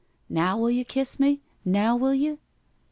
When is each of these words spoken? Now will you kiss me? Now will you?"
Now 0.29 0.57
will 0.57 0.71
you 0.71 0.83
kiss 0.83 1.19
me? 1.19 1.41
Now 1.63 1.95
will 1.95 2.15
you?" 2.15 2.39